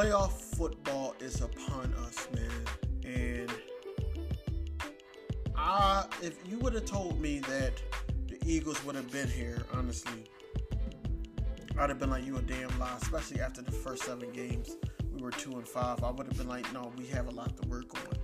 [0.00, 2.50] playoff football is upon us, man.
[3.04, 3.52] And
[5.54, 7.72] I, if you would have told me that
[8.26, 10.24] the Eagles would have been here, honestly,
[11.78, 12.96] I'd have been like, you a damn lie.
[13.02, 14.74] Especially after the first seven games,
[15.12, 16.02] we were two and five.
[16.02, 18.16] I would have been like, no, we have a lot to work on.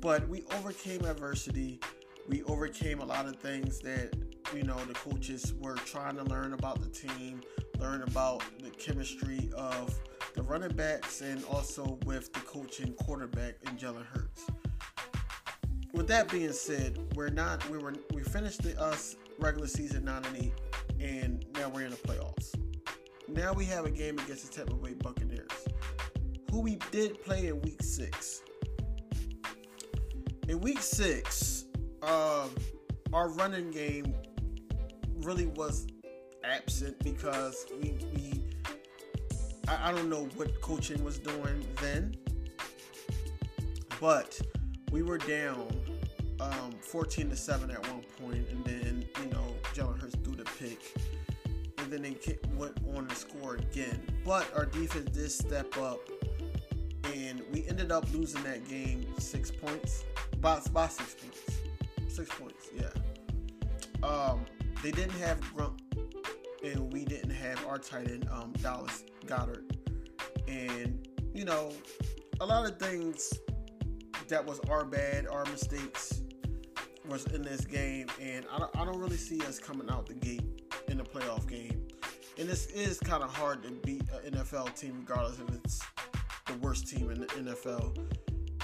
[0.00, 1.80] But we overcame adversity.
[2.28, 4.14] We overcame a lot of things that
[4.54, 7.40] you know the coaches were trying to learn about the team,
[7.78, 9.98] learn about the chemistry of
[10.34, 14.46] the running backs, and also with the coaching quarterback in Jalen Hurts.
[15.92, 20.24] With that being said, we're not we were we finished the us regular season nine
[20.24, 20.54] and eight,
[21.00, 22.54] and now we're in the playoffs.
[23.28, 25.48] Now we have a game against the Tampa Bay Buccaneers,
[26.50, 28.42] who we did play in Week Six.
[30.48, 31.66] In Week Six,
[32.02, 32.50] um,
[33.12, 34.14] our running game
[35.22, 35.86] really was
[36.42, 38.43] absent because we, we
[39.68, 42.16] I, I don't know what coaching was doing then,
[44.00, 44.40] but
[44.90, 45.68] we were down
[46.40, 50.44] um, 14 to 7 at one point, and then you know Jalen Hurts threw the
[50.44, 50.80] pick,
[51.78, 52.16] and then they
[52.56, 54.00] went on to score again.
[54.24, 56.00] But our defense did step up,
[57.14, 60.04] and we ended up losing that game six points,
[60.40, 64.06] by, by six points, six points, yeah.
[64.06, 64.44] Um,
[64.82, 65.78] they didn't have Gronk,
[66.62, 69.70] and we didn't have our tight end um, Dallas Goedert,
[70.48, 71.72] and you know,
[72.40, 73.32] a lot of things
[74.28, 76.22] that was our bad, our mistakes
[77.08, 80.14] was in this game, and I don't, I don't really see us coming out the
[80.14, 81.86] gate in the playoff game.
[82.38, 85.82] And this is kind of hard to beat an NFL team, regardless if it's
[86.46, 87.96] the worst team in the NFL.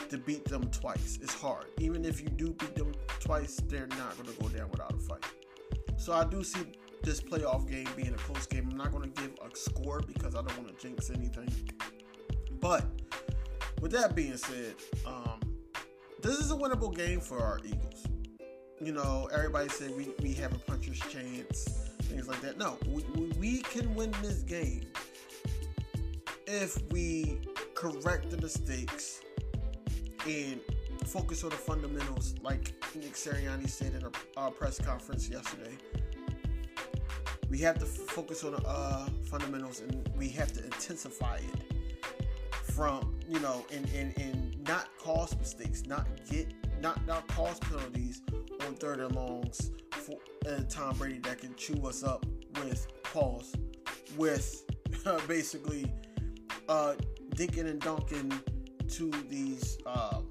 [0.08, 1.67] To beat them twice, it's hard.
[1.78, 4.98] Even if you do beat them twice, they're not going to go down without a
[4.98, 5.24] fight.
[5.98, 6.61] So I do see
[7.02, 8.68] this playoff game being a close game.
[8.70, 11.52] I'm not going to give a score because I don't want to jinx anything.
[12.60, 12.84] But
[13.80, 14.74] with that being said,
[15.06, 15.40] um,
[16.22, 18.06] this is a winnable game for our Eagles.
[18.80, 22.58] You know, everybody said we, we have a puncher's chance, things like that.
[22.58, 23.02] No, we,
[23.39, 24.86] we, can win this game
[26.46, 27.40] if we
[27.74, 29.20] correct the mistakes
[30.27, 30.60] and
[31.06, 34.05] focus on the fundamentals, like Nick Sirianni said in
[34.36, 35.77] a press conference yesterday.
[37.50, 41.70] We have to focus on the uh, fundamentals and we have to intensify it
[42.62, 46.46] from, you know, and, and, and not cause mistakes, not get,
[46.80, 48.22] not, not cause penalties
[48.66, 50.16] on third and longs for
[50.48, 52.24] uh, Tom Brady that can chew us up
[52.62, 53.52] with pause,
[54.16, 54.62] with
[55.05, 55.92] uh, basically
[56.68, 56.94] uh,
[57.34, 58.33] dinking and dunking
[58.89, 60.28] to these um,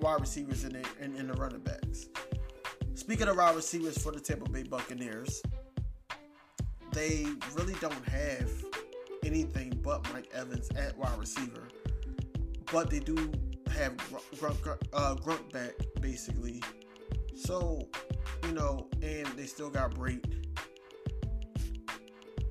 [0.00, 2.08] wide receivers and the, and, and the running backs.
[2.94, 5.40] Speaking of wide receivers for the Tampa Bay Buccaneers,
[6.92, 8.50] they really don't have
[9.24, 11.68] anything but Mike Evans at wide receiver,
[12.72, 13.16] but they do
[13.70, 13.96] have
[14.36, 16.62] Gronk, uh, Gronk back basically.
[17.34, 17.88] So,
[18.44, 20.24] you know, and they still got Brate.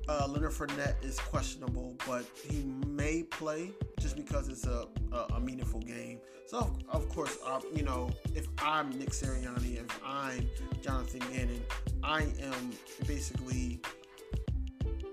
[0.10, 5.40] Uh, Leonard Fournette is questionable, but he may play just because it's a, a, a
[5.40, 6.20] meaningful game.
[6.46, 10.50] So of, of course, uh, you know, if I'm Nick Sirianni, if I'm
[10.82, 11.62] Jonathan Gannon,
[12.04, 12.72] I am
[13.06, 13.82] basically,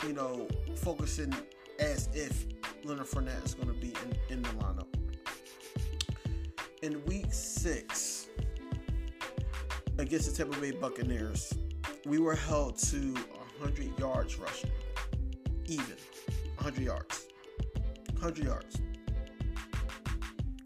[0.07, 1.35] you know, focusing
[1.79, 2.47] as if
[2.85, 4.87] Leonard Fournette is going to be in, in the lineup.
[6.83, 8.29] In week six
[9.99, 11.55] against the Tampa Bay Buccaneers,
[12.05, 13.15] we were held to
[13.59, 14.71] 100 yards rushing,
[15.67, 15.97] even
[16.57, 17.29] 100 yards,
[18.13, 18.81] 100 yards.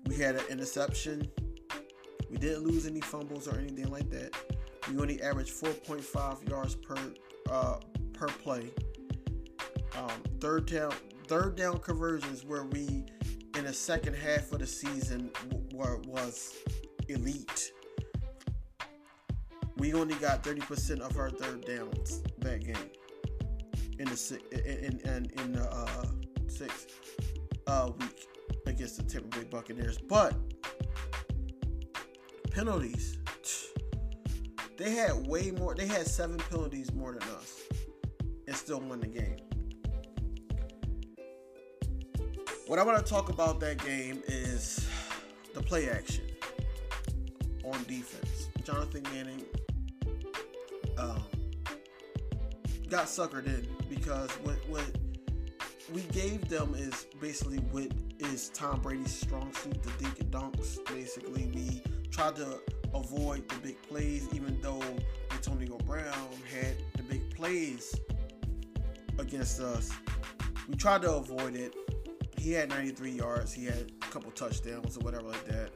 [0.07, 1.31] We had an interception.
[2.29, 4.35] We didn't lose any fumbles or anything like that.
[4.91, 6.97] We only averaged 4.5 yards per
[7.51, 7.79] uh,
[8.15, 8.71] per play.
[9.99, 10.11] Um,
[10.41, 10.93] third down,
[11.27, 13.05] third down conversions where we
[13.57, 15.31] in the second half of the season
[15.73, 16.55] was
[17.09, 17.73] elite.
[19.77, 22.91] We only got 30% of our third downs that game
[23.99, 26.05] in the in in, in the uh,
[26.47, 26.93] sixth
[27.67, 28.29] uh, week
[28.67, 29.99] against the Tampa Bay Buccaneers.
[29.99, 30.37] But
[32.53, 33.19] penalties,
[34.77, 35.75] they had way more.
[35.75, 37.63] They had seven penalties more than us,
[38.47, 39.48] and still won the game.
[42.69, 44.87] What I want to talk about that game is
[45.55, 46.25] the play action
[47.65, 48.51] on defense.
[48.63, 49.43] Jonathan Manning
[50.99, 51.23] um,
[52.91, 54.85] got suckered in because what what
[55.95, 60.77] we gave them is basically what is Tom Brady's strong suit, the dink and dunks.
[60.93, 62.61] Basically, we tried to
[62.93, 64.83] avoid the big plays, even though
[65.31, 67.99] Antonio Brown had the big plays
[69.19, 69.91] against us.
[70.69, 71.75] We tried to avoid it.
[72.39, 73.53] He had 93 yards.
[73.53, 75.71] He had a couple touchdowns or whatever like that.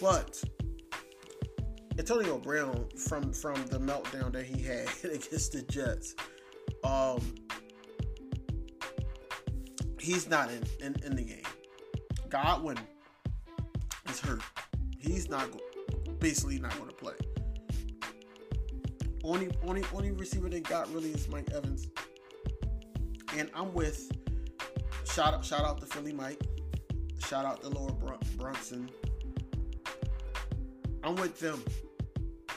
[0.00, 0.42] But
[1.98, 6.14] Antonio Brown, from from the meltdown that he had against the Jets,
[6.82, 7.34] um,
[10.00, 11.42] he's not in, in, in the game.
[12.28, 12.78] Godwin
[14.08, 14.42] is hurt.
[14.98, 15.48] He's not
[16.18, 17.14] basically not going to play.
[19.22, 21.88] Only only only receiver they got really is Mike Evans.
[23.36, 24.10] And I'm with
[25.14, 26.42] shout out shout out to Philly Mike.
[27.20, 28.90] Shout out to Laura Brunson.
[31.04, 31.62] I'm with them.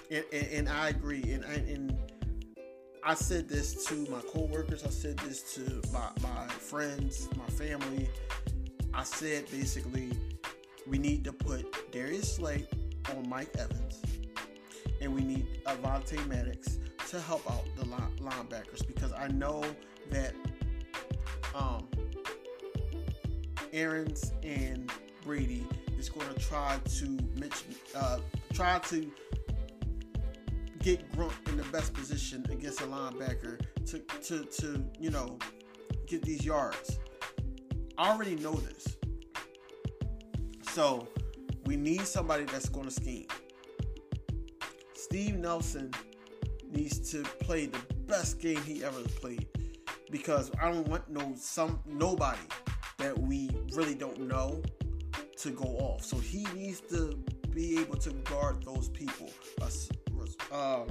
[0.10, 1.22] And, and, and I agree.
[1.32, 1.98] And, and
[3.04, 4.84] I said this to my coworkers.
[4.84, 8.10] I said this to my, my friends, my family.
[8.92, 10.12] I said basically,
[10.88, 12.66] we need to put Darius Slay
[13.16, 14.02] on Mike Evans,
[15.00, 19.64] and we need Avonte Maddox to help out the linebackers because I know
[20.10, 20.34] that
[23.74, 24.92] Arians and
[25.24, 25.66] Brady
[25.98, 27.18] is going to try to
[27.96, 28.20] uh,
[28.54, 29.12] try to
[30.80, 35.38] get Gronk in the best position against a linebacker to, to, to you know,
[36.06, 37.00] get these yards.
[37.98, 38.96] I already know this.
[40.72, 41.08] So
[41.66, 43.28] we need somebody that's going to scheme.
[44.94, 45.92] Steve Nelson
[46.72, 49.48] needs to play the best game he ever played
[50.12, 52.40] because I don't want no some nobody
[52.98, 54.62] that we really don't know
[55.38, 56.04] to go off.
[56.04, 57.18] So he needs to
[57.52, 59.32] be able to guard those people.
[60.52, 60.88] Um,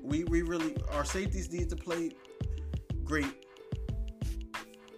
[0.00, 2.12] we we really our safeties need to play
[3.02, 3.46] great,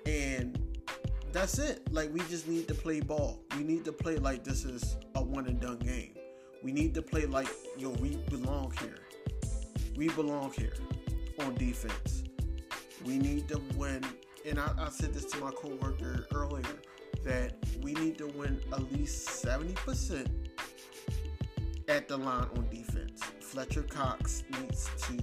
[0.05, 0.59] and
[1.33, 1.91] that's it.
[1.93, 3.43] Like we just need to play ball.
[3.57, 6.15] We need to play like this is a one and done game.
[6.63, 7.49] We need to play like
[7.79, 8.99] yo, we belong here.
[9.97, 10.75] We belong here
[11.41, 12.25] on defense.
[13.05, 14.05] We need to win.
[14.47, 16.63] And I, I said this to my coworker earlier
[17.25, 20.29] that we need to win at least 70%
[21.89, 23.21] at the line on defense.
[23.41, 25.19] Fletcher Cox needs to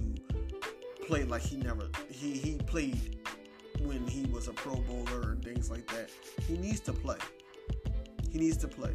[1.06, 3.18] play like he never he he played
[3.80, 6.10] when he was a pro bowler and things like that.
[6.46, 7.18] He needs to play.
[8.30, 8.94] He needs to play.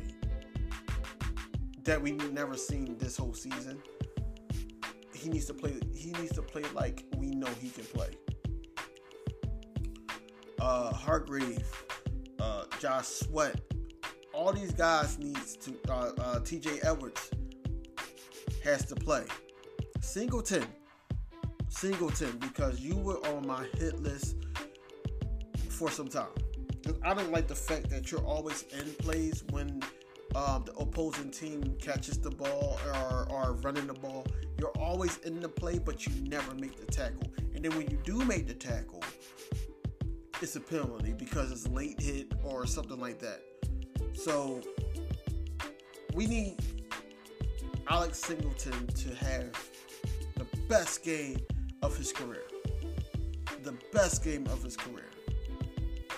[1.84, 3.82] That we never seen this whole season.
[5.14, 8.10] He needs to play he needs to play like we know he can play.
[10.60, 11.86] Uh Hargrave,
[12.40, 13.60] uh Josh Sweat,
[14.34, 17.30] all these guys needs to uh, uh TJ Edwards
[18.64, 19.26] has to play.
[20.02, 20.66] Singleton,
[21.70, 24.36] Singleton, because you were on my hit list
[25.70, 26.30] for some time.
[27.04, 29.82] I don't like the fact that you're always in plays when
[30.36, 34.26] um, the opposing team catches the ball or, or running the ball.
[34.58, 37.32] You're always in the play, but you never make the tackle.
[37.56, 39.04] And then when you do make the tackle,
[40.42, 43.42] it's a penalty because it's late hit or something like that.
[44.14, 44.62] So
[46.14, 46.56] we need
[47.90, 49.52] Alex Singleton to have
[50.36, 51.40] the best game
[51.82, 52.44] of his career.
[53.64, 55.10] The best game of his career.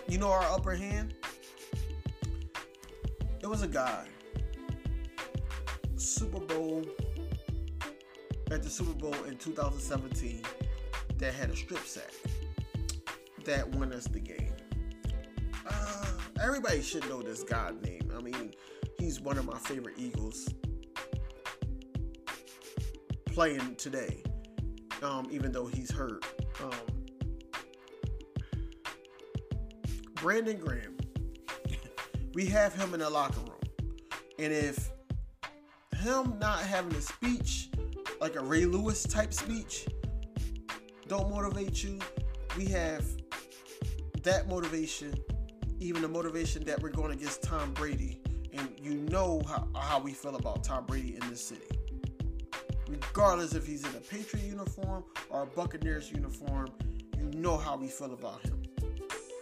[0.07, 1.15] You know our upper hand?
[3.41, 4.05] It was a guy.
[5.95, 6.83] Super Bowl
[8.51, 10.43] at the Super Bowl in 2017
[11.17, 12.11] that had a strip sack
[13.45, 14.53] that won us the game.
[15.69, 16.05] Uh,
[16.41, 18.11] everybody should know this guy name.
[18.15, 18.53] I mean,
[18.99, 20.47] he's one of my favorite Eagles
[23.25, 24.23] playing today,
[25.01, 26.25] um, even though he's hurt.
[26.61, 26.71] Um,
[30.15, 30.97] Brandon Graham,
[32.33, 33.57] we have him in the locker room.
[34.37, 34.91] And if
[35.97, 37.69] him not having a speech,
[38.19, 39.87] like a Ray Lewis type speech,
[41.07, 41.99] don't motivate you,
[42.57, 43.05] we have
[44.23, 45.13] that motivation,
[45.79, 48.19] even the motivation that we're going against Tom Brady.
[48.53, 51.65] And you know how, how we feel about Tom Brady in this city
[52.91, 56.67] regardless if he's in a Patriot uniform or a Buccaneers uniform,
[57.17, 58.61] you know how we feel about him.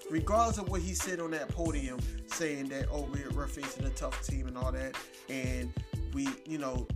[0.09, 3.89] Regardless of what he said on that podium, saying that, oh, we're, we're facing a
[3.91, 4.95] tough team and all that,
[5.29, 5.71] and
[6.13, 6.87] we, you know,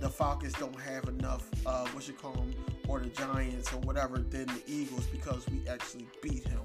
[0.00, 2.54] the Falcons don't have enough, uh, what you call them,
[2.88, 6.60] or the Giants or whatever, than the Eagles because we actually beat him.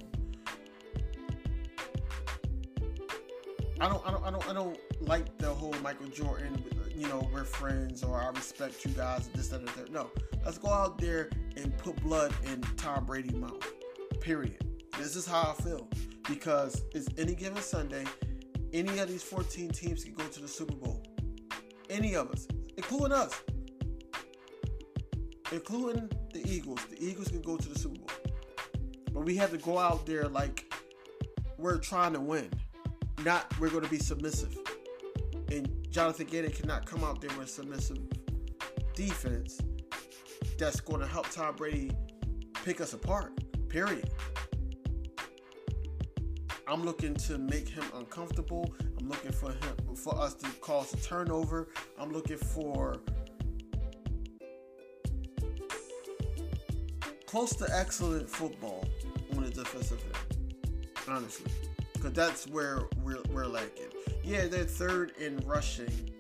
[3.80, 6.64] I don't, I don't, I don't, I don't like the whole Michael Jordan
[6.96, 9.92] you know, we're friends or I respect you guys, this, that, and that.
[9.92, 10.12] No,
[10.46, 13.66] let's go out there and put blood in Tom Brady's mouth.
[14.20, 14.64] Period.
[15.00, 15.88] This is how I feel
[16.30, 18.06] because it's any given Sunday,
[18.74, 21.02] any of these 14 teams can go to the Super Bowl.
[21.90, 22.48] Any of us,
[22.78, 23.42] including us,
[25.52, 26.86] including the Eagles.
[26.86, 28.10] The Eagles can go to the Super Bowl.
[29.14, 30.74] But we have to go out there like
[31.58, 32.50] we're trying to win,
[33.24, 34.58] not we're going to be submissive.
[35.52, 38.00] And Jonathan Gannon cannot come out there with submissive
[38.94, 39.60] defense
[40.58, 41.92] that's going to help Tom Brady
[42.64, 43.34] pick us apart.
[43.68, 44.10] Period.
[46.68, 48.74] I'm looking to make him uncomfortable.
[49.00, 51.68] I'm looking for him for us to cause a turnover.
[52.00, 53.02] I'm looking for
[57.32, 58.84] close to excellent football
[59.34, 60.74] on the defensive end.
[61.08, 61.50] Honestly,
[61.94, 63.88] because that's where we're, we're lacking.
[64.22, 66.12] Yeah, they're third in rushing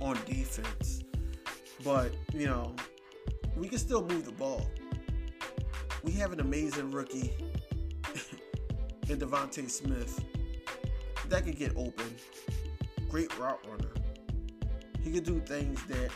[0.00, 1.04] on defense,
[1.84, 2.74] but you know
[3.56, 4.68] we can still move the ball.
[6.02, 7.32] We have an amazing rookie
[9.08, 10.24] in DeVonta Smith
[11.28, 12.16] that could get open.
[13.08, 13.92] Great route runner.
[15.02, 16.10] He could do things that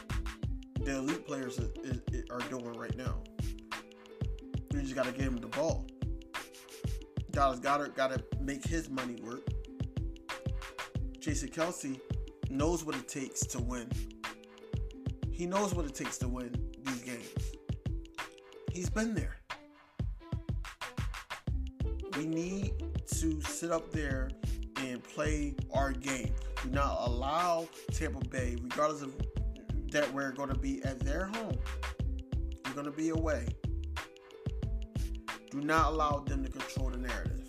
[0.85, 3.23] the elite players are doing right now.
[4.79, 5.87] You just got to give him the ball.
[7.33, 9.43] Dallas Goedert got to make his money work.
[11.19, 12.01] Jason Kelce
[12.49, 13.91] knows what it takes to win.
[15.33, 16.55] He knows what it takes to win
[16.85, 17.29] these games.
[18.73, 19.37] He's been there.
[22.17, 22.73] We need
[23.17, 24.31] to sit up there
[24.77, 26.33] and play our game.
[26.63, 29.13] Do not allow Tampa Bay, regardless of
[29.91, 31.59] that we're going to be at their home,
[32.65, 33.49] we're going to be away.
[35.51, 37.49] Do not allow them to control the narrative.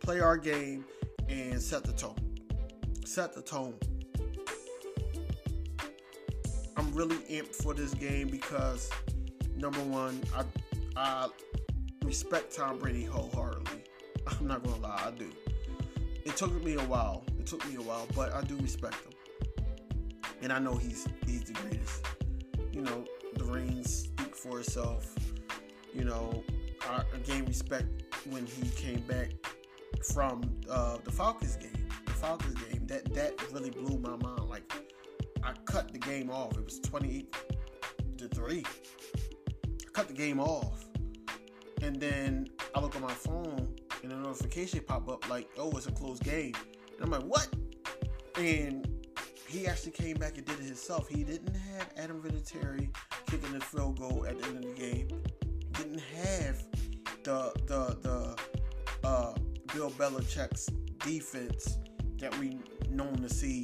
[0.00, 0.84] Play our game
[1.28, 2.16] and set the tone.
[3.04, 3.74] Set the tone.
[6.76, 8.90] I'm really amped for this game because
[9.56, 10.44] number one, I
[10.96, 11.28] I
[12.04, 13.82] respect Tom Brady wholeheartedly.
[14.26, 15.30] I'm not gonna lie, I do.
[16.24, 17.24] It took me a while.
[17.40, 19.12] It took me a while, but I do respect him,
[20.42, 22.06] and I know he's he's the greatest.
[22.72, 23.04] You know,
[23.34, 25.12] the rings speak for itself.
[25.92, 26.44] You know,
[26.88, 27.86] I gained respect
[28.30, 29.30] when he came back
[30.12, 31.88] from uh, the Falcons game.
[32.06, 34.48] The Falcons game that that really blew my mind.
[34.48, 34.72] Like
[35.42, 36.56] I cut the game off.
[36.56, 37.34] It was 28
[38.18, 38.64] to three.
[39.16, 40.84] I cut the game off,
[41.82, 45.86] and then I look on my phone and a notification pop up like, "Oh, it's
[45.86, 46.54] a close game,"
[46.96, 47.48] and I'm like, "What?"
[48.36, 48.86] And
[49.48, 51.08] he actually came back and did it himself.
[51.08, 52.94] He didn't have Adam Vinatieri
[53.26, 55.08] kicking the field goal at the end of the game.
[55.72, 56.62] Didn't have
[57.28, 59.34] the the the uh,
[59.74, 60.66] Bill Belichick's
[61.04, 61.76] defense
[62.16, 62.58] that we
[62.88, 63.62] known to see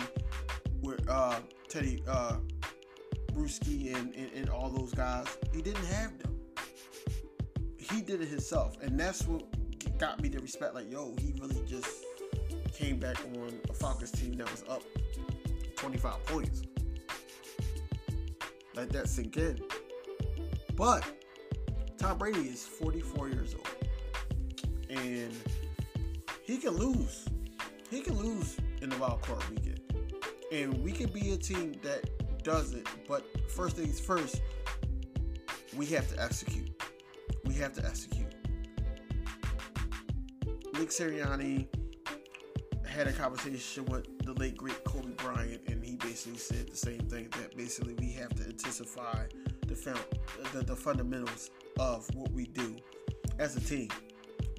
[0.83, 1.37] with uh,
[1.71, 2.37] Tedy uh,
[3.33, 5.27] Bruschi and, and, and all those guys.
[5.51, 6.39] He didn't have them.
[7.79, 9.45] He did it himself, and that's what
[9.97, 10.75] got me to respect.
[10.75, 12.05] Like, yo, he really just
[12.71, 14.83] came back on a Falcons team that was up
[15.77, 16.63] 25 points.
[18.75, 19.59] Let that sink in.
[20.77, 21.05] But
[22.05, 23.67] Tom Brady is 44 years old.
[24.91, 25.33] And
[26.43, 27.27] he can lose.
[27.89, 29.81] He can lose in the wild card weekend.
[30.53, 32.87] And we can be a team that does it.
[33.09, 34.43] But first things first,
[35.75, 36.69] we have to execute.
[37.47, 38.35] We have to execute.
[40.75, 41.69] Nick Sirianni
[42.87, 47.01] had a conversation with the late great Kobe Bryant, and he basically said the same
[47.09, 49.25] thing that basically we have to intensify
[49.67, 49.99] the,
[50.53, 52.77] the, the fundamentals of what we do
[53.39, 53.89] as a team.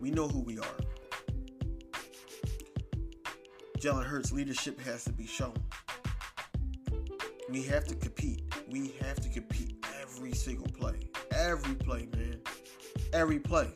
[0.01, 0.77] We know who we are.
[3.79, 5.53] Jalen Hurts' leadership has to be shown.
[7.49, 8.41] We have to compete.
[8.69, 10.99] We have to compete every single play.
[11.31, 12.41] Every play, man.
[13.13, 13.71] Every play.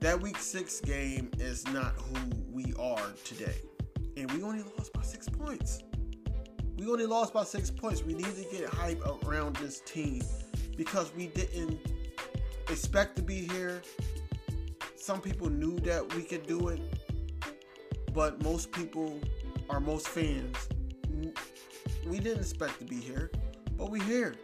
[0.00, 2.20] That week six game is not who
[2.52, 3.56] we are today.
[4.16, 5.82] And we only lost by six points.
[6.84, 8.02] We only lost by six points.
[8.02, 10.22] We need to get hype around this team
[10.76, 11.80] because we didn't
[12.68, 13.80] expect to be here.
[14.94, 16.82] Some people knew that we could do it,
[18.12, 19.18] but most people,
[19.70, 20.56] or most fans,
[22.06, 23.30] we didn't expect to be here,
[23.78, 24.34] but we're here.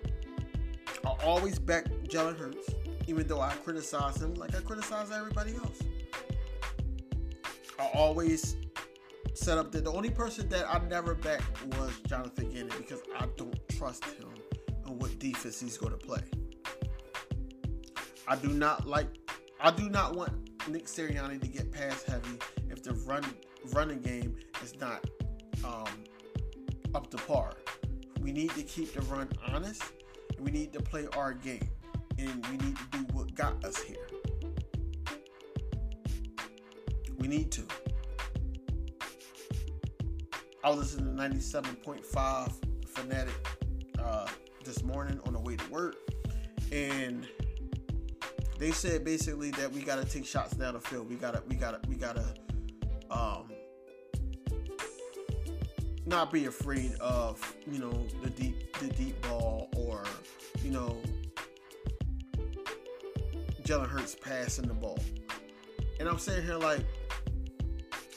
[1.05, 2.71] I always back Jalen Hurts,
[3.07, 5.79] even though I criticize him like I criticize everybody else.
[7.79, 8.57] I always
[9.35, 11.43] set up the, the only person that I never bet
[11.79, 14.29] was Jonathan Gannon because I don't trust him
[14.87, 16.23] and what defense he's going to play.
[18.27, 19.09] I do not like.
[19.61, 20.33] I do not want
[20.69, 22.39] Nick Sirianni to get pass heavy
[22.71, 23.25] if the run
[23.73, 25.05] running game is not
[25.65, 25.89] um,
[26.95, 27.53] up to par.
[28.21, 29.83] We need to keep the run honest.
[30.37, 31.69] And we need to play our game,
[32.19, 34.07] and we need to do what got us here.
[37.19, 37.63] We need to.
[40.63, 42.53] I was listening to 97.5
[42.87, 43.49] Fanatic
[43.99, 44.27] uh,
[44.65, 45.97] this morning on the way to work,
[46.71, 47.27] and
[48.59, 51.09] they said basically that we got to take shots down the field.
[51.09, 52.35] We gotta, we gotta, we gotta,
[53.11, 53.51] um,
[56.07, 60.05] not be afraid of you know the deep, the deep ball or
[60.63, 61.01] you know
[63.63, 64.99] Jalen Hurts passing the ball.
[66.01, 66.85] And I'm sitting here like,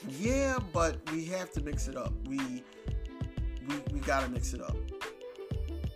[0.10, 2.14] yeah, but we have to mix it up.
[2.28, 2.64] We
[3.68, 4.76] we we gotta mix it up.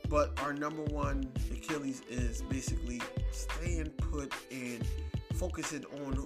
[0.10, 4.86] But our number one Achilles is basically staying put and
[5.34, 6.26] focusing on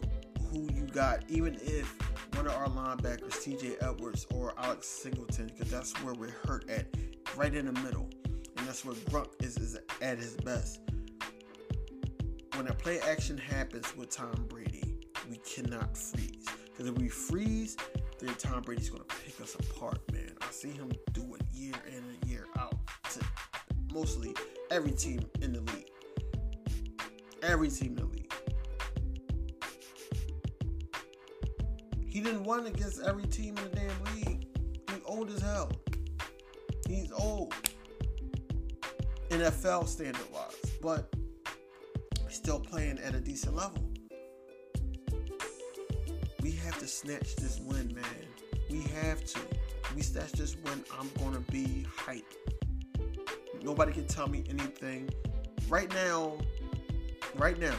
[0.52, 1.98] who you got, even if
[2.36, 6.86] one of our linebackers, TJ Edwards or Alex Singleton, because that's where we're hurt at,
[7.36, 8.10] right in the middle.
[8.58, 10.82] And that's where Gronk is, is at his best.
[12.56, 14.98] When a play action happens with Tom Brady,
[15.30, 16.46] we cannot freeze.
[16.72, 17.78] Because if we freeze,
[18.20, 20.34] then Tom Brady's going to pick us apart, man.
[20.42, 22.75] I see him do it year in and year out
[23.12, 23.20] to
[23.94, 24.36] mostly
[24.70, 25.90] every team in the league.
[27.44, 28.34] Every team in the league.
[32.08, 34.48] He didn't win against every team in the damn league.
[34.90, 35.72] He's old as hell.
[36.88, 37.54] He's old.
[39.30, 40.56] NFL standard wise.
[40.82, 41.13] But
[42.28, 43.90] he's still playing at a decent level.
[46.91, 48.03] Snatch this win, man.
[48.69, 49.39] We have to.
[49.95, 52.38] We snatch this win, I'm gonna be hyped.
[53.62, 55.10] Nobody can tell me anything.
[55.69, 56.38] Right now,
[57.36, 57.75] right now,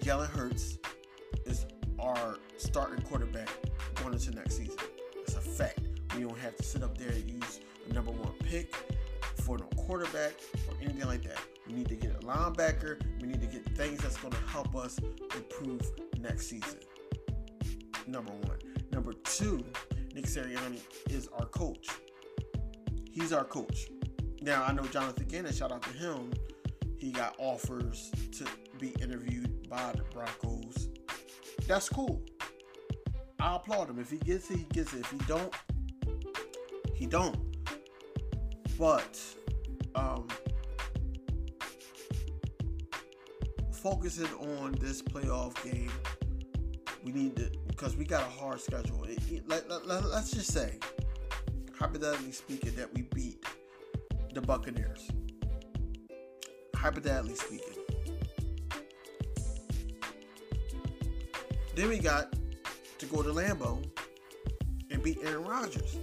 [0.00, 0.78] Jalen Hurts
[1.44, 1.66] is
[1.98, 3.48] our starting quarterback
[3.96, 4.76] going into next season.
[5.16, 5.80] It's a fact.
[6.16, 8.74] We don't have to sit up there and use a number one pick
[9.42, 10.34] for no quarterback
[10.68, 11.38] or anything like that.
[11.66, 13.00] We need to get a linebacker.
[13.20, 14.98] We need to get things that's going to help us
[15.36, 15.82] improve
[16.18, 16.78] next season.
[18.10, 18.58] Number one.
[18.90, 19.64] Number two,
[20.14, 21.88] Nick Sirianni is our coach.
[23.08, 23.86] He's our coach.
[24.42, 25.52] Now I know Jonathan Gannon.
[25.52, 26.32] Shout out to him.
[26.98, 28.46] He got offers to
[28.80, 30.88] be interviewed by the Broncos.
[31.68, 32.20] That's cool.
[33.38, 34.00] I applaud him.
[34.00, 35.00] If he gets it, he gets it.
[35.00, 35.54] If he don't,
[36.94, 37.38] he don't.
[38.76, 39.20] But
[39.94, 40.26] um,
[43.72, 44.26] focusing
[44.58, 45.92] on this playoff game,
[47.04, 49.04] we need to because we got a hard schedule.
[49.04, 50.78] It, it, let, let, let, let's just say,
[51.78, 53.42] hypothetically speaking, that we beat
[54.34, 55.08] the Buccaneers.
[56.76, 57.82] Hypothetically speaking.
[61.74, 62.34] Then we got
[62.98, 63.82] to go to Lambeau
[64.90, 65.96] and beat Aaron Rodgers.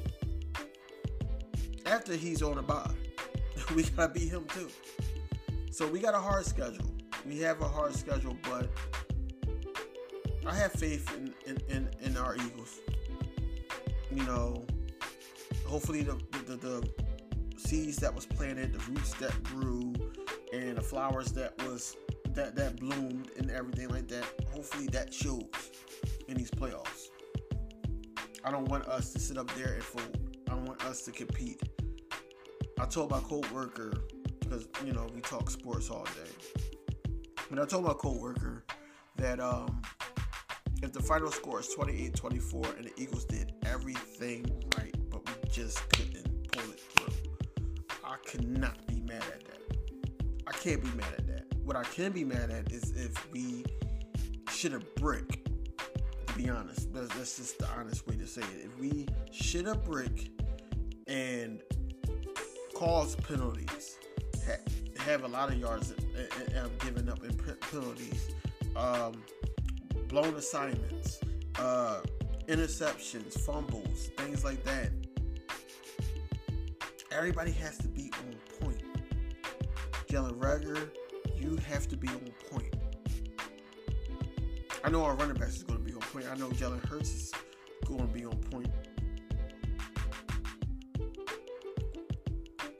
[1.86, 2.90] After he's on a bye,
[3.76, 4.70] we gotta beat him too.
[5.70, 6.92] So we got a hard schedule.
[7.24, 8.68] We have a hard schedule, but
[10.48, 12.80] I have faith in, in, in, in our Eagles.
[14.10, 14.66] You know,
[15.66, 16.90] hopefully the, the, the
[17.58, 19.94] seeds that was planted, the roots that grew,
[20.54, 21.98] and the flowers that was
[22.30, 24.24] that that bloomed and everything like that.
[24.54, 25.44] Hopefully that shows
[26.30, 27.08] in these playoffs.
[28.46, 30.18] I don't want us to sit up there and fold.
[30.50, 31.62] I want us to compete.
[32.80, 33.92] I told my co-worker
[34.40, 36.64] because you know we talk sports all day.
[37.50, 38.64] But I told my co-worker
[39.18, 39.82] that um,
[40.84, 44.46] if the final score is 28-24 and the Eagles did everything
[44.78, 47.14] right, but we just couldn't pull it through,
[48.04, 49.78] I cannot be mad at that.
[50.46, 51.46] I can't be mad at that.
[51.64, 53.66] What I can be mad at is if we
[54.52, 55.46] shit a brick.
[56.28, 58.66] To be honest, that's, that's just the honest way to say it.
[58.66, 60.30] If we shit a brick
[61.08, 61.62] and
[62.76, 63.98] cause penalties,
[64.46, 64.64] ha-
[65.04, 67.36] have a lot of yards and have given up in
[67.72, 68.30] penalties,
[68.76, 69.24] um,
[70.08, 71.20] blown assignments,
[71.60, 72.02] uh,
[72.48, 74.92] interceptions, fumbles, things like that.
[77.12, 78.82] Everybody has to be on point.
[80.08, 80.90] Jalen Reagor,
[81.36, 82.74] you have to be on point.
[84.84, 86.26] I know our running backs is going to be on point.
[86.32, 87.34] I know Jalen Hurts is
[87.86, 88.70] going to be on point.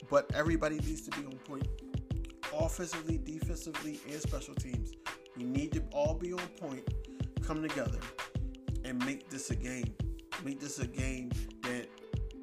[0.08, 1.68] But everybody needs to be on point.
[2.58, 4.92] Offensively, defensively, and special teams.
[5.36, 6.82] We need to all be on point,
[7.48, 7.98] come together,
[8.84, 9.94] and make this a game.
[10.44, 11.30] Make this a game
[11.62, 11.88] that,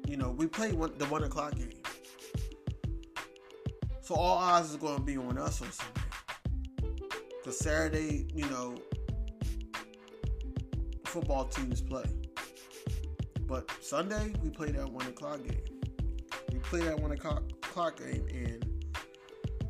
[0.08, 1.70] you know, we play one, the one o'clock game.
[4.00, 6.00] So all eyes is going to be on us on Sunday.
[7.38, 8.74] Because Saturday, you know,
[11.04, 12.06] football teams play.
[13.42, 15.62] But Sunday, we play that one o'clock game.
[16.52, 18.66] We play that one o'clock game, and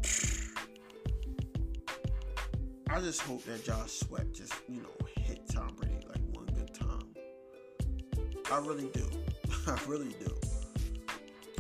[2.89, 4.96] I just hope that Josh Sweat just, you know,
[8.51, 9.09] I really do.
[9.67, 10.33] I really do.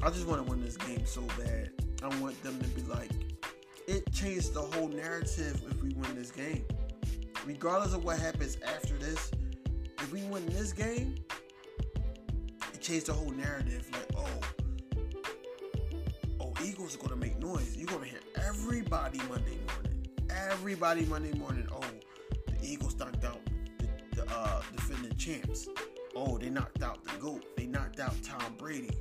[0.02, 1.70] I just want to win this game so bad.
[2.02, 3.10] I want them to be like,
[3.88, 6.64] it changed the whole narrative if we win this game.
[7.44, 9.30] Regardless of what happens after this,
[9.98, 11.16] if we win this game,
[12.72, 13.88] it changed the whole narrative.
[13.92, 14.28] Like, oh,
[16.40, 17.76] oh, Eagles are gonna make noise.
[17.76, 20.06] You're gonna hear everybody Monday morning.
[20.30, 21.66] Everybody Monday morning.
[21.72, 21.80] Oh,
[22.46, 23.40] the Eagles knocked out
[23.78, 25.68] the, the uh, defending champs.
[26.18, 27.44] Oh, they knocked out the GOAT.
[27.58, 28.96] They knocked out Tom Brady.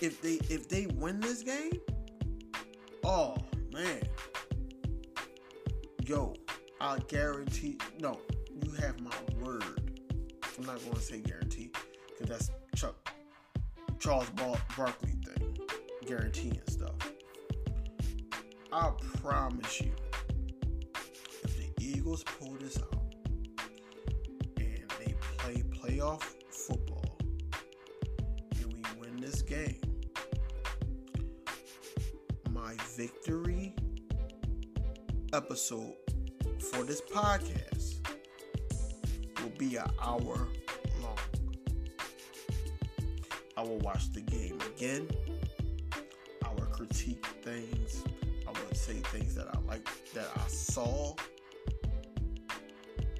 [0.00, 1.72] If they if they win this game,
[3.04, 3.36] oh
[3.70, 4.02] man.
[6.06, 6.34] Yo,
[6.80, 8.18] I guarantee no,
[8.62, 9.90] you have my word.
[10.58, 11.70] I'm not gonna say guarantee,
[12.08, 12.94] because that's Chuck
[13.98, 15.58] Charles Bar- Barkley thing.
[16.06, 16.94] Guaranteeing stuff.
[18.72, 18.90] I
[19.22, 19.92] promise you,
[21.42, 23.03] if the Eagles pull this out,
[25.84, 27.04] playoff football
[28.56, 29.80] and we win this game,
[32.50, 33.74] my victory
[35.34, 35.92] episode
[36.58, 37.96] for this podcast
[39.42, 40.48] will be an hour
[41.02, 41.18] long.
[43.58, 45.06] I will watch the game again.
[46.44, 48.04] I will critique things.
[48.46, 51.14] I will say things that I like that I saw.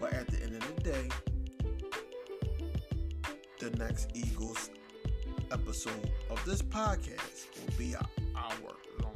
[0.01, 1.09] But at the end of the day,
[3.77, 4.71] next Eagles
[5.51, 8.07] episode of this podcast will be an
[8.37, 9.15] hour long.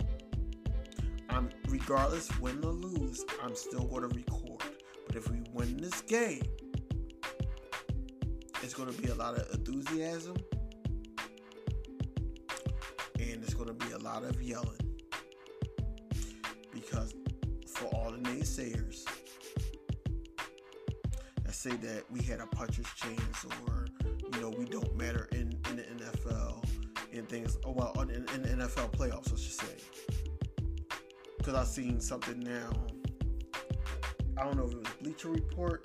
[1.31, 4.63] I'm regardless win or lose, I'm still going to record.
[5.07, 6.43] But if we win this game,
[8.63, 10.37] it's going to be a lot of enthusiasm
[13.19, 14.97] and it's going to be a lot of yelling
[16.73, 17.15] because
[17.67, 19.05] for all the naysayers
[21.45, 23.87] that say that we had a puncher's chance or
[24.39, 26.63] you know we don't matter in, in the NFL
[27.13, 27.59] and things.
[27.65, 29.75] Oh well, in, in the NFL playoffs, let's just say.
[31.39, 32.71] Because I've seen something now.
[34.37, 35.85] I don't know if it was Bleacher Report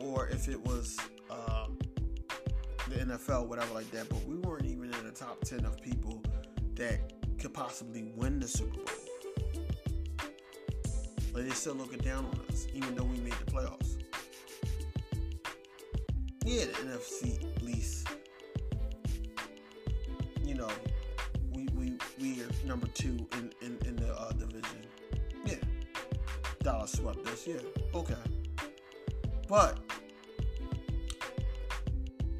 [0.00, 0.98] or if it was
[1.30, 1.78] um,
[2.88, 4.10] the NFL, whatever like that.
[4.10, 6.22] But we weren't even in the top ten of people
[6.74, 6.98] that
[7.38, 8.84] could possibly win the Super Bowl.
[11.32, 13.97] But they're still looking down on us, even though we made the playoffs
[16.48, 18.08] yeah, NFC least,
[20.42, 20.70] you know,
[21.52, 24.86] we we we are number two in in, in the uh, division.
[25.44, 25.56] Yeah,
[26.62, 27.46] Dallas swept us.
[27.46, 27.60] Yeah,
[27.94, 28.14] okay,
[29.46, 29.78] but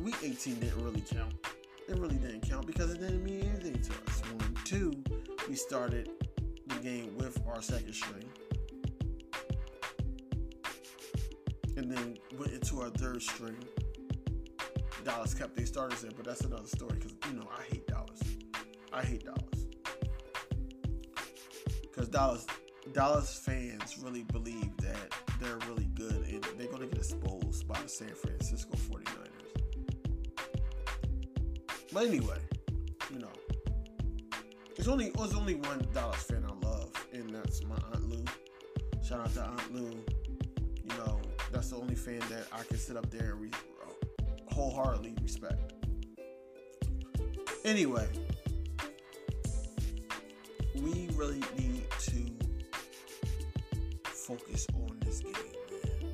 [0.01, 1.35] week 18 didn't really count.
[1.87, 4.23] It really didn't count because it didn't mean anything to us.
[4.33, 4.93] One, two,
[5.51, 6.09] we started
[6.67, 8.25] the game with our second string.
[11.77, 13.57] And then went into our third string
[15.09, 18.21] Dallas kept their starters in, but that's another story because you know I hate Dallas.
[18.93, 19.67] I hate Dallas
[21.81, 22.47] because Dallas
[22.93, 27.81] Dallas fans really believe that they're really good and they're going to get exposed by
[27.81, 29.63] the San Francisco 49ers.
[31.91, 32.41] But anyway,
[33.11, 33.33] you know,
[34.77, 38.23] there's only there's only one Dallas fan I love, and that's my Aunt Lou.
[39.03, 40.05] Shout out to Aunt Lou.
[40.85, 41.19] You know,
[41.51, 43.51] that's the only fan that I can sit up there and re-
[44.59, 45.73] wholeheartedly respect.
[47.65, 48.09] Anyway,
[50.75, 52.33] we really need to
[54.03, 55.33] focus on this game,
[55.71, 56.13] man.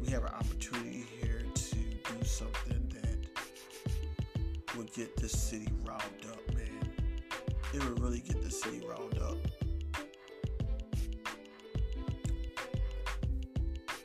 [0.00, 6.54] We have an opportunity here to do something that would get the city riled up,
[6.54, 6.88] man.
[7.72, 9.38] It would really get the city riled up.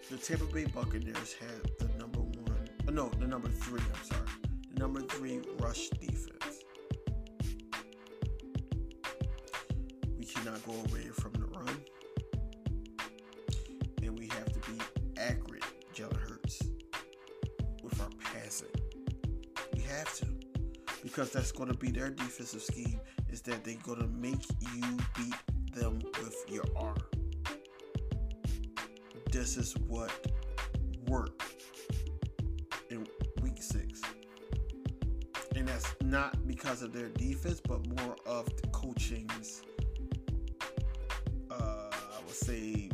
[0.10, 1.89] The Tampa Bay Buccaneers have the
[3.00, 4.28] no, the number three, I'm sorry.
[4.74, 6.66] The number three rush defense.
[10.18, 11.78] We cannot go away from the run.
[14.04, 14.78] And we have to be
[15.18, 15.64] accurate,
[15.96, 16.62] Jalen Hurts,
[17.82, 18.68] with our passing.
[19.74, 20.26] We have to.
[21.02, 24.44] Because that's going to be their defensive scheme, is that they're going to make
[24.76, 26.98] you beat them with your arm.
[29.32, 30.12] This is what
[31.08, 31.49] worked
[36.10, 39.62] not because of their defense, but more of the coaching's,
[41.52, 42.90] uh, I would say,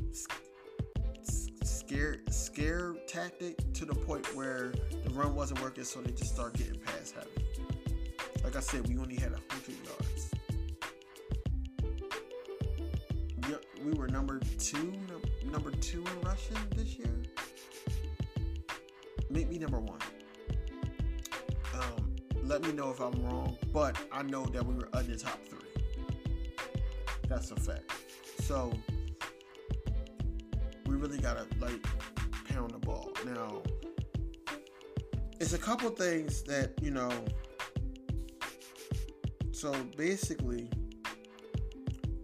[1.63, 4.73] scare scare tactic to the point where
[5.03, 7.47] the run wasn't working, so they just start getting pass heavy.
[8.43, 10.31] Like I said, we only had hundred yards.
[13.83, 14.93] We were number two,
[15.45, 17.23] number two in rushing this year.
[19.29, 19.99] Make me number one
[22.45, 25.83] Let me know if I'm wrong, but I know that we were under top three.
[27.27, 27.91] That's a fact.
[28.41, 28.71] So
[30.85, 31.83] we really gotta like
[32.47, 33.11] pound the ball.
[33.25, 33.63] Now,
[35.39, 37.11] it's a couple things that you know.
[39.51, 40.69] So basically,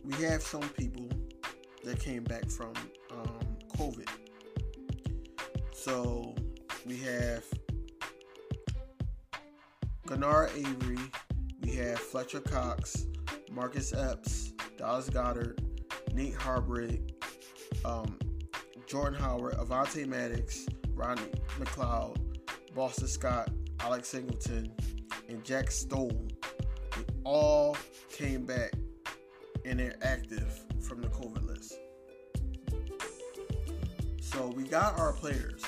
[0.04, 1.10] we have some people
[1.84, 2.74] that came back from
[3.10, 3.40] um,
[3.76, 4.08] COVID.
[5.74, 6.36] So
[6.86, 7.44] we have
[10.12, 10.98] Genard Avery,
[11.62, 13.08] we have Fletcher Cox,
[13.50, 15.58] Marcus Epps, Dallas Goedert,
[16.14, 17.14] Nate Herbig,
[17.86, 18.20] um,
[18.86, 21.22] Jordan Howard, Avonte Maddox, Ronnie
[21.58, 22.18] McLeod,
[22.76, 24.74] Boston Scott, Alex Singleton,
[25.30, 26.28] and Jack Stoll.
[26.98, 27.78] They all
[28.12, 28.74] came back
[29.64, 31.76] and they're active from the COVID list.
[34.20, 35.64] So we got our players.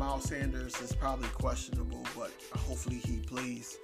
[0.00, 3.76] Miles Sanders is probably questionable, but hopefully he plays.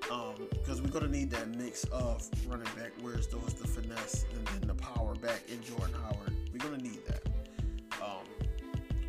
[0.00, 4.24] Because um, we're going to need that mix of running back, where's those the finesse
[4.34, 6.32] and then the power back in Jordan Howard.
[6.50, 7.20] We're going to need that.
[8.02, 8.24] Um,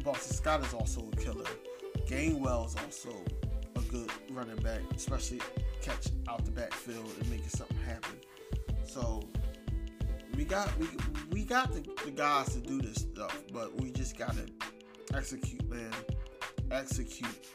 [0.04, 1.46] Boston Scott is also a killer.
[2.08, 3.16] Gainwell is also
[3.78, 5.40] a good running back, especially
[5.82, 8.20] catch out the backfield and making something happen.
[8.86, 9.22] So
[10.36, 10.88] we got we
[11.32, 14.46] we got the, the guys to do this stuff, but we just gotta
[15.14, 15.92] execute, man.
[16.72, 17.48] Execute.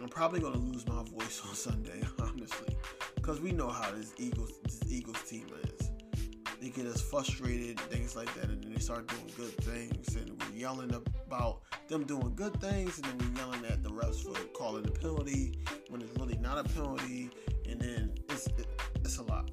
[0.00, 2.76] I'm probably gonna lose my voice on Sunday, honestly,
[3.16, 5.90] because we know how this Eagles this Eagles team is.
[6.60, 10.42] They get us frustrated, things like that, and then they start doing good things, and
[10.42, 14.38] we're yelling about them doing good things, and then we're yelling at the refs for
[14.54, 17.30] calling the penalty when it's really not a penalty,
[17.68, 19.50] and then it's it, it's a lot.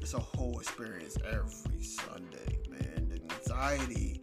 [0.00, 3.08] It's a whole experience every Sunday, man.
[3.08, 4.20] The anxiety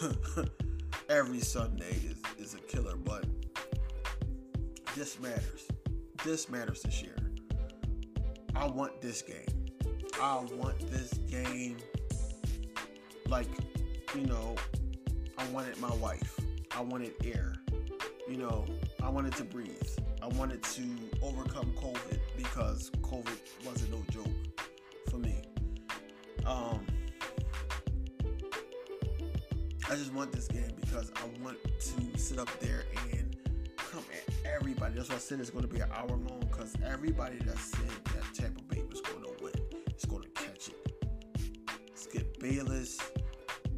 [1.08, 3.24] every Sunday is, is a killer, but
[4.96, 5.68] this matters.
[6.24, 7.16] This matters this year.
[8.54, 9.46] I want this game.
[10.20, 11.76] I want this game
[13.28, 13.48] like,
[14.14, 14.54] you know,
[15.36, 16.38] I wanted my wife.
[16.76, 17.54] I wanted air.
[18.28, 18.64] You know,
[19.02, 19.70] I wanted to breathe.
[20.22, 20.82] I wanted to
[21.22, 24.32] overcome COVID because COVID wasn't no joke
[25.10, 25.42] for me.
[26.46, 26.86] Um,
[29.90, 33.36] I just want this game because I want to sit up there and
[33.76, 34.94] come at everybody.
[34.94, 37.90] That's why I said it's going to be an hour long because everybody that said
[38.04, 39.52] that Tampa Bay was going to win
[39.94, 41.06] is going to catch it.
[41.94, 42.98] Skip Bayless,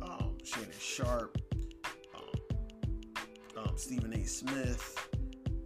[0.01, 1.39] um, Shannon Sharpe,
[2.15, 4.25] um, um, Stephen A.
[4.27, 5.09] Smith,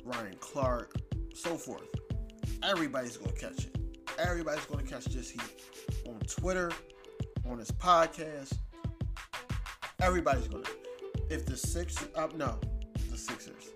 [0.05, 0.95] Ryan Clark,
[1.35, 1.89] so forth.
[2.63, 3.77] Everybody's going to catch it.
[4.19, 5.63] Everybody's going to catch this heat
[6.09, 6.73] on Twitter,
[7.47, 8.57] on this podcast.
[10.01, 10.63] Everybody's to.
[11.29, 12.59] If the six, uh, no,
[13.11, 13.71] the Sixers.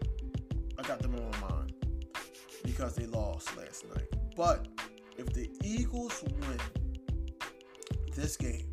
[0.78, 1.74] I got them on my mind
[2.64, 4.08] because they lost last night.
[4.36, 4.66] But
[5.18, 6.58] if the Eagles win
[8.14, 8.68] this game,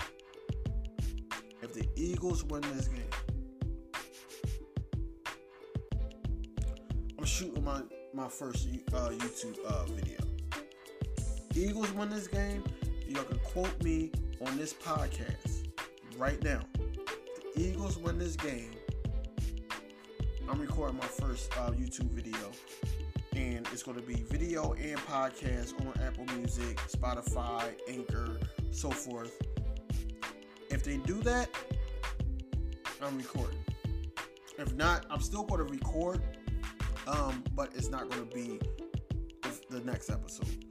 [1.62, 3.04] if the Eagles win this game,
[7.18, 7.82] I'm shooting my
[8.14, 10.20] my first uh, YouTube uh, video.
[11.54, 12.64] Eagles win this game,
[13.08, 14.12] y'all can quote me
[14.46, 15.68] on this podcast
[16.18, 16.62] right now.
[17.62, 18.72] Eagles win this game.
[20.50, 22.52] I'm recording my first uh, YouTube video,
[23.36, 28.40] and it's going to be video and podcast on Apple Music, Spotify, Anchor,
[28.72, 29.40] so forth.
[30.72, 31.50] If they do that,
[33.00, 33.60] I'm recording.
[34.58, 36.20] If not, I'm still going to record,
[37.06, 38.60] um, but it's not going to be
[39.70, 40.66] the next episode.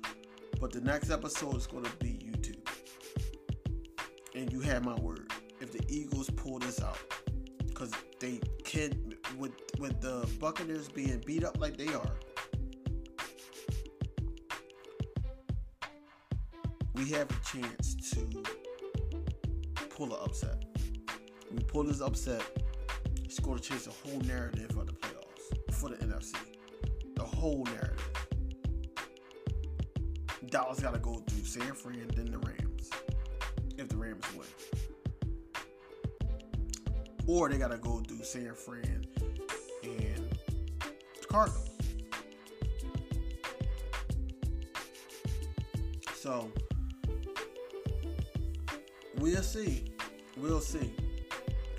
[0.61, 2.67] But the next episode is going to be YouTube.
[4.35, 5.31] And you have my word.
[5.71, 6.99] The Eagles pull this out,
[7.67, 12.17] because they can, with with the Buccaneers being beat up like they are,
[16.95, 18.43] we have a chance to
[19.91, 20.65] pull an upset.
[21.53, 22.43] We pull this upset,
[23.25, 26.35] it's going to change the whole narrative of the playoffs for the NFC.
[27.15, 28.11] The whole narrative.
[30.47, 32.91] Dallas got to go through San Fran, then the Rams,
[33.79, 34.49] if the Rams win.
[37.31, 39.07] Or they got to go through San Fran
[39.85, 40.37] and
[41.29, 41.71] Cardinals.
[46.13, 46.51] So
[49.19, 49.85] we'll see.
[50.39, 50.93] We'll see.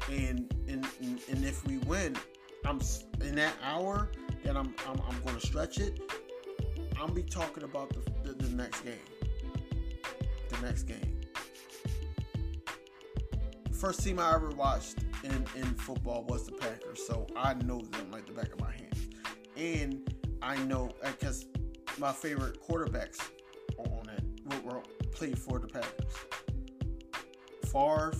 [0.09, 2.15] And and and if we win,
[2.63, 2.79] I'm
[3.19, 4.09] in that hour
[4.45, 5.99] that I'm I'm, I'm going to stretch it.
[6.97, 8.93] I'm be talking about the, the, the next game.
[10.47, 11.19] The next game.
[13.73, 18.11] First team I ever watched in, in football was the Packers, so I know them
[18.11, 18.95] like the back of my hand.
[19.55, 21.45] And I know uh, because
[21.97, 23.19] my favorite quarterbacks
[23.77, 24.81] on it were
[25.11, 26.13] played for the Packers.
[27.65, 28.13] Favre,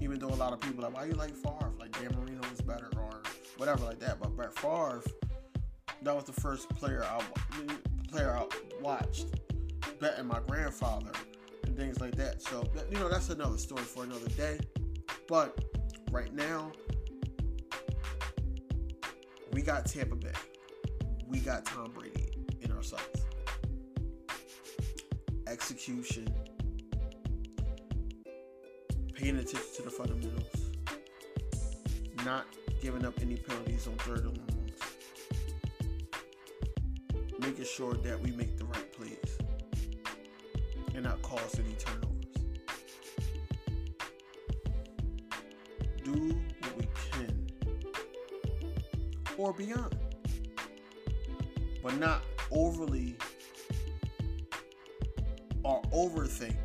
[0.00, 1.72] even though a lot of people are like, why you like Favre?
[1.78, 3.22] Like Dan Marino was better or
[3.56, 4.20] whatever like that.
[4.20, 5.02] But Brett Favre,
[6.02, 7.20] that was the first player I
[8.08, 8.46] player I
[8.80, 9.26] watched
[10.00, 11.12] betting my grandfather
[11.64, 12.42] and things like that.
[12.42, 14.58] So you know that's another story for another day.
[15.28, 15.58] But
[16.10, 16.72] right now,
[19.52, 20.32] we got Tampa Bay.
[21.26, 22.28] We got Tom Brady
[22.60, 23.24] in our sights.
[25.46, 26.26] Execution,
[29.14, 30.72] paying attention to the fundamentals,
[32.24, 32.46] not
[32.80, 34.78] giving up any penalties on third and longs,
[37.38, 39.38] making sure that we make the right plays
[40.94, 42.05] and not cause any turnovers.
[49.56, 49.96] Beyond,
[51.82, 53.16] but not overly
[55.64, 56.56] or overthink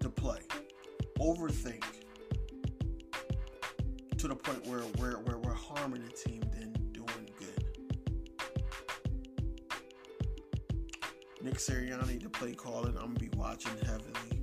[0.00, 0.40] the play.
[1.18, 1.82] Overthink
[4.18, 7.64] to the point where we're, where we're harming the team than doing good.
[11.42, 14.42] Nick Sirianni, the play calling, I'm gonna be watching heavily.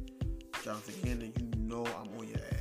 [0.63, 2.55] Jonathan Gannon, you know I'm on your ass.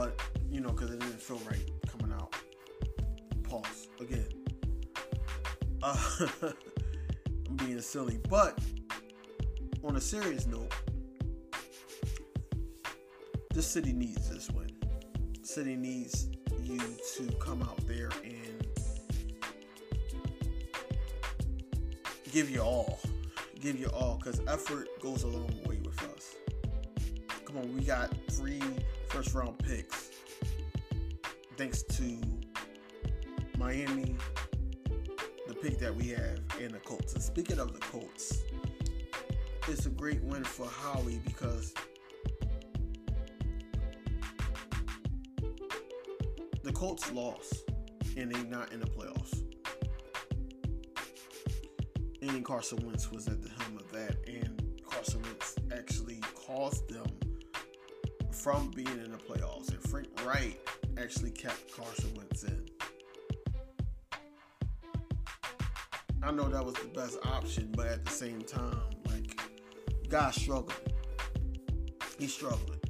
[0.00, 0.18] But
[0.50, 2.34] you know, because it didn't feel right coming out.
[3.42, 4.24] Pause again.
[5.82, 5.94] Uh,
[7.48, 8.58] I'm being silly, but
[9.84, 10.72] on a serious note,
[13.52, 14.74] this city needs this win.
[15.42, 16.28] City needs
[16.62, 18.66] you to come out there and
[22.32, 23.00] give your all.
[23.60, 25.79] Give your all because effort goes a long way.
[27.50, 28.62] Come on, we got three
[29.08, 30.10] first round picks
[31.56, 32.16] thanks to
[33.58, 34.14] Miami,
[35.48, 37.14] the pick that we have, and the Colts.
[37.14, 38.44] And speaking of the Colts,
[39.66, 41.74] it's a great win for Howie because
[46.62, 47.68] the Colts lost
[48.16, 49.42] and they're not in the playoffs.
[52.22, 57.09] And Carson Wentz was at the helm of that, and Carson Wentz actually caused them
[58.40, 59.70] from being in the playoffs.
[59.70, 60.58] And Frank Reich
[60.98, 62.66] actually kept Carson Wentz in.
[66.22, 69.38] I know that was the best option, but at the same time, like,
[70.08, 70.76] guy's struggling.
[72.18, 72.80] He's struggling.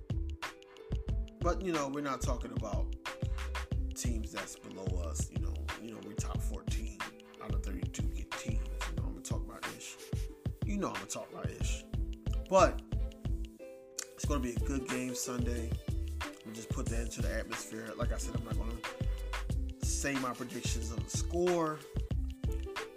[1.40, 2.94] But you know, we're not talking about
[3.94, 5.30] teams that's below us.
[5.32, 6.98] You know, you know, we're top 14
[7.42, 8.36] out of 32 teams.
[8.44, 9.96] You know, I'm gonna talk about ish.
[10.64, 11.84] You know, I'm gonna talk about ish.
[12.48, 12.82] But
[14.30, 15.72] it's gonna be a good game Sunday.
[16.46, 17.88] We just put that into the atmosphere.
[17.96, 18.78] Like I said, I'm not gonna
[19.82, 21.80] say my predictions of the score.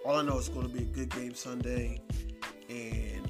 [0.06, 2.02] All I know is going to be a good game Sunday,
[2.70, 3.28] and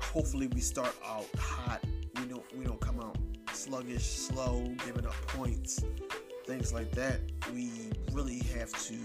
[0.00, 1.84] hopefully we start out hot.
[2.16, 3.18] We don't we don't come out
[3.52, 5.84] sluggish, slow, giving up points,
[6.46, 7.20] things like that.
[7.52, 7.68] We
[8.12, 8.96] really have to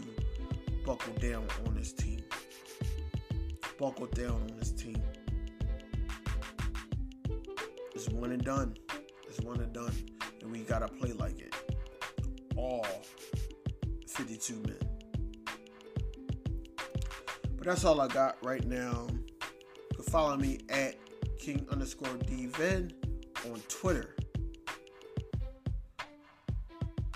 [0.85, 2.23] buckle down on this team.
[3.77, 5.01] Buckle down on this team.
[8.17, 8.75] One and done.
[9.27, 9.93] It's one and done,
[10.41, 11.53] and we gotta play like it.
[12.55, 12.85] All
[14.07, 14.79] 52 men.
[17.57, 19.07] But that's all I got right now.
[19.11, 20.95] You can follow me at
[21.39, 22.91] King underscore DVen
[23.45, 24.15] on Twitter.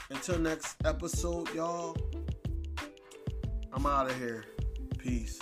[0.09, 1.97] Until next episode, y'all,
[3.73, 4.45] I'm out of here.
[4.99, 5.39] Peace.